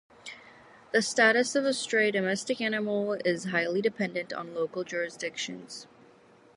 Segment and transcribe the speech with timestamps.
[0.93, 5.85] The status of a stray domestic animal is highly dependent on local jurisdictions.